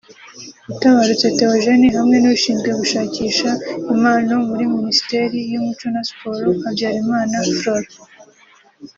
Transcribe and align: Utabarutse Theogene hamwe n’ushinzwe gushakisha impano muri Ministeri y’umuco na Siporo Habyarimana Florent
Utabarutse 0.71 1.27
Theogene 1.37 1.87
hamwe 1.97 2.17
n’ushinzwe 2.19 2.69
gushakisha 2.79 3.49
impano 3.93 4.33
muri 4.47 4.63
Ministeri 4.77 5.37
y’umuco 5.51 5.85
na 5.93 6.01
Siporo 6.07 6.49
Habyarimana 6.63 7.35
Florent 7.57 8.01